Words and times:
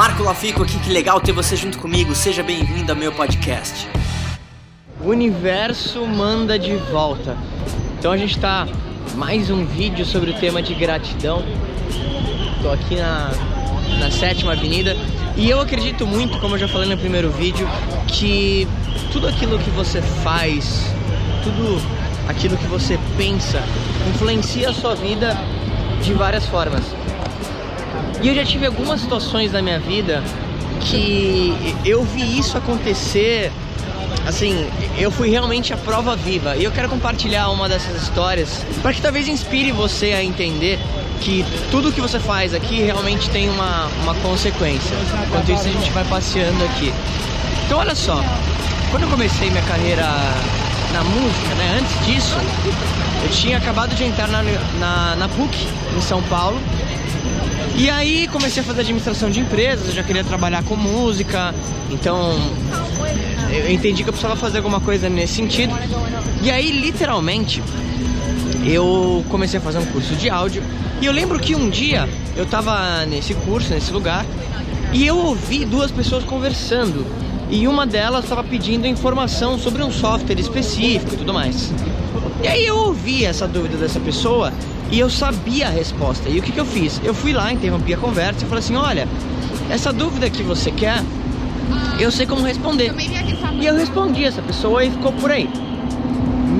Marco 0.00 0.22
Lafico 0.22 0.62
aqui, 0.62 0.78
que 0.78 0.88
legal 0.88 1.20
ter 1.20 1.32
você 1.32 1.54
junto 1.54 1.78
comigo. 1.78 2.14
Seja 2.14 2.42
bem-vindo 2.42 2.90
ao 2.90 2.96
meu 2.96 3.12
podcast. 3.12 3.86
O 4.98 5.10
universo 5.10 6.06
manda 6.06 6.58
de 6.58 6.74
volta. 6.90 7.36
Então 7.98 8.10
a 8.10 8.16
gente 8.16 8.38
tá 8.38 8.66
mais 9.14 9.50
um 9.50 9.66
vídeo 9.66 10.06
sobre 10.06 10.30
o 10.30 10.40
tema 10.40 10.62
de 10.62 10.72
gratidão. 10.72 11.44
Tô 12.62 12.70
aqui 12.70 12.96
na, 12.96 13.30
na 13.98 14.10
sétima 14.10 14.52
avenida 14.52 14.96
e 15.36 15.50
eu 15.50 15.60
acredito 15.60 16.06
muito, 16.06 16.38
como 16.40 16.54
eu 16.54 16.60
já 16.60 16.68
falei 16.68 16.88
no 16.88 16.96
primeiro 16.96 17.30
vídeo, 17.32 17.68
que 18.08 18.66
tudo 19.12 19.28
aquilo 19.28 19.58
que 19.58 19.68
você 19.68 20.00
faz, 20.00 20.82
tudo 21.44 21.78
aquilo 22.26 22.56
que 22.56 22.66
você 22.68 22.98
pensa, 23.18 23.62
influencia 24.08 24.70
a 24.70 24.72
sua 24.72 24.94
vida 24.94 25.36
de 26.02 26.14
várias 26.14 26.46
formas. 26.46 26.84
E 28.22 28.28
eu 28.28 28.34
já 28.34 28.44
tive 28.44 28.66
algumas 28.66 29.00
situações 29.00 29.52
na 29.52 29.62
minha 29.62 29.78
vida 29.78 30.22
que 30.80 31.74
eu 31.84 32.04
vi 32.04 32.38
isso 32.38 32.56
acontecer. 32.56 33.50
Assim, 34.26 34.66
eu 34.98 35.10
fui 35.10 35.30
realmente 35.30 35.72
a 35.72 35.76
prova 35.76 36.14
viva. 36.14 36.56
E 36.56 36.64
eu 36.64 36.70
quero 36.70 36.88
compartilhar 36.88 37.48
uma 37.50 37.68
dessas 37.68 38.02
histórias 38.02 38.64
para 38.82 38.92
que 38.92 39.00
talvez 39.00 39.28
inspire 39.28 39.72
você 39.72 40.12
a 40.12 40.22
entender 40.22 40.78
que 41.20 41.44
tudo 41.70 41.92
que 41.92 42.00
você 42.00 42.18
faz 42.18 42.54
aqui 42.54 42.82
realmente 42.82 43.28
tem 43.30 43.48
uma, 43.48 43.86
uma 44.02 44.14
consequência. 44.16 44.94
Enquanto 45.26 45.50
isso, 45.52 45.68
a 45.68 45.72
gente 45.72 45.90
vai 45.90 46.04
passeando 46.04 46.62
aqui. 46.64 46.92
Então, 47.64 47.78
olha 47.78 47.94
só, 47.94 48.22
quando 48.90 49.04
eu 49.04 49.08
comecei 49.08 49.50
minha 49.50 49.62
carreira 49.62 50.04
na 50.92 51.04
música, 51.04 51.54
né, 51.54 51.78
antes 51.80 52.06
disso, 52.06 52.36
eu 53.22 53.30
tinha 53.30 53.58
acabado 53.58 53.94
de 53.94 54.04
entrar 54.04 54.28
na, 54.28 54.42
na, 54.78 55.16
na 55.16 55.28
PUC, 55.28 55.66
em 55.96 56.00
São 56.00 56.22
Paulo, 56.24 56.60
e 57.76 57.88
aí 57.90 58.28
comecei 58.28 58.62
a 58.62 58.66
fazer 58.66 58.80
administração 58.80 59.30
de 59.30 59.40
empresas, 59.40 59.88
eu 59.88 59.94
já 59.94 60.02
queria 60.02 60.24
trabalhar 60.24 60.62
com 60.64 60.76
música, 60.76 61.54
então 61.90 62.36
eu 63.52 63.70
entendi 63.70 64.02
que 64.02 64.08
eu 64.08 64.12
precisava 64.12 64.36
fazer 64.36 64.58
alguma 64.58 64.80
coisa 64.80 65.08
nesse 65.08 65.34
sentido. 65.34 65.74
E 66.42 66.50
aí, 66.50 66.70
literalmente, 66.70 67.62
eu 68.64 69.24
comecei 69.28 69.58
a 69.58 69.62
fazer 69.62 69.78
um 69.78 69.86
curso 69.86 70.14
de 70.14 70.30
áudio. 70.30 70.62
E 71.00 71.06
eu 71.06 71.12
lembro 71.12 71.38
que 71.38 71.54
um 71.54 71.68
dia 71.68 72.08
eu 72.36 72.46
tava 72.46 73.04
nesse 73.06 73.34
curso, 73.34 73.72
nesse 73.72 73.92
lugar, 73.92 74.24
e 74.92 75.06
eu 75.06 75.16
ouvi 75.16 75.64
duas 75.64 75.90
pessoas 75.90 76.24
conversando. 76.24 77.06
E 77.50 77.66
uma 77.66 77.84
delas 77.84 78.24
estava 78.24 78.44
pedindo 78.44 78.86
informação 78.86 79.58
sobre 79.58 79.82
um 79.82 79.90
software 79.90 80.38
específico 80.38 81.14
e 81.14 81.16
tudo 81.16 81.34
mais. 81.34 81.72
E 82.42 82.46
aí 82.46 82.64
eu 82.64 82.76
ouvi 82.76 83.24
essa 83.24 83.48
dúvida 83.48 83.76
dessa 83.76 83.98
pessoa 83.98 84.52
e 84.90 85.00
eu 85.00 85.10
sabia 85.10 85.66
a 85.66 85.70
resposta. 85.70 86.28
E 86.28 86.38
o 86.38 86.42
que, 86.42 86.52
que 86.52 86.60
eu 86.60 86.64
fiz? 86.64 87.00
Eu 87.02 87.12
fui 87.12 87.32
lá, 87.32 87.52
interrompi 87.52 87.92
a 87.92 87.96
conversa 87.96 88.44
e 88.44 88.48
falei 88.48 88.62
assim: 88.62 88.76
olha, 88.76 89.08
essa 89.68 89.92
dúvida 89.92 90.30
que 90.30 90.44
você 90.44 90.70
quer, 90.70 91.02
eu 91.98 92.10
sei 92.12 92.24
como 92.24 92.42
responder. 92.42 92.94
E 93.60 93.66
eu 93.66 93.74
respondi 93.74 94.24
essa 94.24 94.40
pessoa 94.42 94.84
e 94.84 94.90
ficou 94.90 95.12
por 95.12 95.32
aí. 95.32 95.50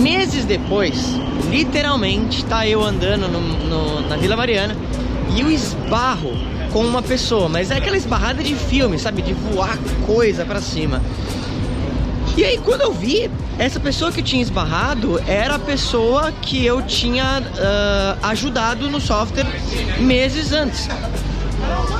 Meses 0.00 0.46
depois, 0.46 1.14
literalmente, 1.50 2.44
tá 2.46 2.66
eu 2.66 2.82
andando 2.82 3.28
no, 3.28 3.40
no, 3.40 4.08
na 4.08 4.16
Vila 4.16 4.36
Mariana 4.36 4.76
e 5.36 5.40
eu 5.40 5.50
esbarro 5.50 6.32
com 6.72 6.84
uma 6.84 7.02
pessoa, 7.02 7.48
mas 7.48 7.70
é 7.70 7.76
aquela 7.76 7.96
esbarrada 7.96 8.42
de 8.42 8.54
filme, 8.54 8.98
sabe? 8.98 9.22
De 9.22 9.32
voar 9.32 9.78
coisa 10.06 10.44
para 10.44 10.60
cima. 10.60 11.02
E 12.36 12.44
aí, 12.44 12.58
quando 12.58 12.82
eu 12.82 12.92
vi, 12.92 13.28
essa 13.58 13.80
pessoa 13.80 14.12
que 14.12 14.22
tinha 14.22 14.40
esbarrado 14.40 15.20
era 15.26 15.56
a 15.56 15.58
pessoa 15.58 16.30
que 16.30 16.64
eu 16.64 16.82
tinha 16.82 17.42
uh, 17.42 18.26
ajudado 18.26 18.88
no 18.88 19.00
software 19.00 19.46
meses 19.98 20.52
antes. 20.52 20.88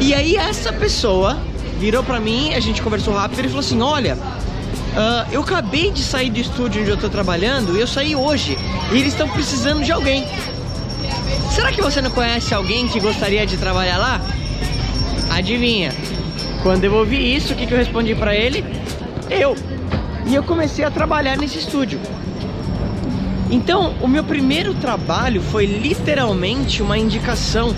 E 0.00 0.14
aí, 0.14 0.36
essa 0.36 0.72
pessoa 0.72 1.38
virou 1.78 2.02
para 2.02 2.18
mim, 2.18 2.54
a 2.54 2.60
gente 2.60 2.80
conversou 2.80 3.12
rápido 3.12 3.40
ele 3.40 3.48
falou 3.48 3.60
assim: 3.60 3.82
Olha, 3.82 4.14
uh, 4.14 5.32
eu 5.32 5.42
acabei 5.42 5.90
de 5.90 6.02
sair 6.02 6.30
do 6.30 6.38
estúdio 6.38 6.80
onde 6.80 6.90
eu 6.90 6.96
tô 6.96 7.10
trabalhando 7.10 7.76
e 7.76 7.80
eu 7.80 7.86
saí 7.86 8.16
hoje 8.16 8.56
e 8.90 8.96
eles 8.96 9.12
estão 9.12 9.28
precisando 9.28 9.84
de 9.84 9.92
alguém. 9.92 10.26
Será 11.50 11.70
que 11.70 11.82
você 11.82 12.00
não 12.00 12.10
conhece 12.10 12.54
alguém 12.54 12.88
que 12.88 12.98
gostaria 12.98 13.46
de 13.46 13.58
trabalhar 13.58 13.98
lá? 13.98 14.20
Adivinha? 15.32 15.92
Quando 16.62 16.84
eu 16.84 16.94
ouvi 16.94 17.34
isso, 17.34 17.54
o 17.54 17.56
que, 17.56 17.66
que 17.66 17.72
eu 17.72 17.78
respondi 17.78 18.14
para 18.14 18.36
ele? 18.36 18.62
Eu 19.30 19.56
e 20.26 20.34
eu 20.34 20.42
comecei 20.42 20.84
a 20.84 20.90
trabalhar 20.90 21.38
nesse 21.38 21.58
estúdio. 21.58 21.98
Então, 23.50 23.94
o 24.02 24.06
meu 24.06 24.22
primeiro 24.22 24.74
trabalho 24.74 25.40
foi 25.40 25.64
literalmente 25.64 26.82
uma 26.82 26.98
indicação 26.98 27.74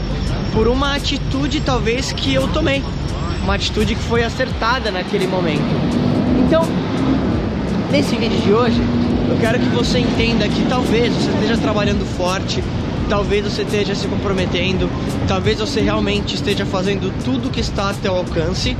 por 0.52 0.66
uma 0.66 0.96
atitude 0.96 1.60
talvez 1.60 2.12
que 2.12 2.34
eu 2.34 2.48
tomei, 2.48 2.82
uma 3.42 3.54
atitude 3.54 3.94
que 3.94 4.02
foi 4.02 4.24
acertada 4.24 4.90
naquele 4.90 5.26
momento. 5.26 5.62
Então, 6.44 6.62
nesse 7.90 8.16
vídeo 8.16 8.40
de 8.40 8.52
hoje, 8.52 8.80
eu 9.30 9.36
quero 9.40 9.60
que 9.60 9.68
você 9.68 10.00
entenda 10.00 10.48
que 10.48 10.64
talvez 10.68 11.12
você 11.14 11.30
esteja 11.30 11.56
trabalhando 11.56 12.04
forte, 12.16 12.62
talvez 13.08 13.44
você 13.44 13.62
esteja 13.62 13.94
se 13.94 14.06
comprometendo, 14.08 14.90
talvez 15.26 15.58
você 15.58 15.80
realmente 15.80 16.34
esteja 16.34 16.64
fazendo 16.64 17.12
tudo 17.24 17.50
que 17.50 17.60
está 17.60 17.90
a 17.90 17.94
teu 17.94 18.16
alcance 18.16 18.76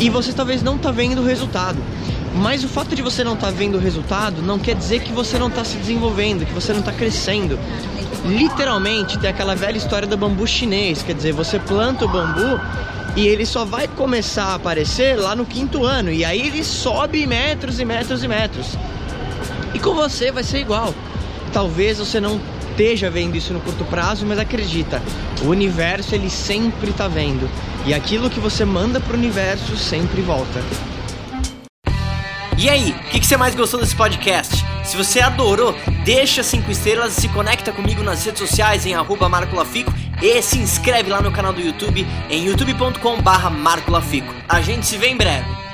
e 0.00 0.10
você 0.10 0.32
talvez 0.32 0.62
não 0.62 0.76
está 0.76 0.90
vendo 0.90 1.20
o 1.20 1.24
resultado. 1.24 1.78
Mas 2.34 2.62
o 2.62 2.68
fato 2.68 2.94
de 2.94 3.02
você 3.02 3.24
não 3.24 3.34
estar 3.34 3.48
tá 3.48 3.52
vendo 3.52 3.76
o 3.76 3.80
resultado 3.80 4.42
não 4.42 4.58
quer 4.58 4.74
dizer 4.74 5.00
que 5.00 5.12
você 5.12 5.38
não 5.38 5.48
está 5.48 5.64
se 5.64 5.76
desenvolvendo, 5.76 6.46
que 6.46 6.52
você 6.52 6.72
não 6.72 6.80
está 6.80 6.92
crescendo. 6.92 7.58
Literalmente 8.26 9.18
tem 9.18 9.30
aquela 9.30 9.54
velha 9.54 9.76
história 9.76 10.06
do 10.06 10.16
bambu 10.16 10.46
chinês, 10.46 11.02
quer 11.02 11.14
dizer, 11.14 11.32
você 11.32 11.58
planta 11.58 12.04
o 12.04 12.08
bambu 12.08 12.60
e 13.16 13.26
ele 13.26 13.46
só 13.46 13.64
vai 13.64 13.88
começar 13.88 14.44
a 14.44 14.54
aparecer 14.54 15.16
lá 15.16 15.34
no 15.34 15.44
quinto 15.44 15.84
ano 15.84 16.10
e 16.12 16.24
aí 16.24 16.46
ele 16.46 16.62
sobe 16.62 17.26
metros 17.26 17.80
e 17.80 17.84
metros 17.84 18.22
e 18.22 18.28
metros. 18.28 18.76
E 19.74 19.78
com 19.78 19.94
você 19.94 20.30
vai 20.30 20.44
ser 20.44 20.58
igual. 20.58 20.94
Talvez 21.52 21.98
você 21.98 22.20
não 22.20 22.40
esteja 22.78 23.10
vendo 23.10 23.36
isso 23.36 23.52
no 23.52 23.58
curto 23.58 23.84
prazo, 23.86 24.24
mas 24.24 24.38
acredita, 24.38 25.02
o 25.42 25.48
universo 25.48 26.14
ele 26.14 26.30
sempre 26.30 26.90
está 26.90 27.08
vendo 27.08 27.50
e 27.84 27.92
aquilo 27.92 28.30
que 28.30 28.38
você 28.38 28.64
manda 28.64 29.00
para 29.00 29.14
o 29.14 29.18
universo 29.18 29.76
sempre 29.76 30.22
volta. 30.22 30.62
E 32.56 32.68
aí, 32.68 32.90
o 32.90 33.10
que, 33.10 33.18
que, 33.18 33.26
você 33.26 33.36
mais 33.36 33.56
gostou 33.56 33.80
desse 33.80 33.96
podcast? 33.96 34.64
Se 34.84 34.96
você 34.96 35.20
adorou, 35.20 35.74
deixa 36.04 36.42
5 36.42 36.70
estrelas 36.70 37.18
e 37.18 37.20
se 37.20 37.28
conecta 37.28 37.72
comigo 37.72 38.02
nas 38.02 38.24
redes 38.24 38.40
sociais 38.40 38.86
em 38.86 38.94
arroba 38.94 39.28
marcolafico 39.28 39.92
e 40.22 40.40
se 40.40 40.58
inscreve 40.58 41.10
lá 41.10 41.20
no 41.20 41.32
canal 41.32 41.52
do 41.52 41.60
YouTube 41.60 42.06
em 42.30 42.46
youtube.com 42.46 43.20
barra 43.22 43.50
marcolafico. 43.50 44.32
A 44.48 44.60
gente 44.60 44.86
se 44.86 44.96
vê 44.96 45.08
em 45.08 45.16
breve. 45.16 45.67